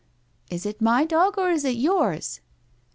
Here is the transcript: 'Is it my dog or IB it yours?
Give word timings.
'Is 0.49 0.65
it 0.65 0.81
my 0.81 1.05
dog 1.05 1.37
or 1.37 1.51
IB 1.51 1.63
it 1.63 1.69
yours? 1.75 2.41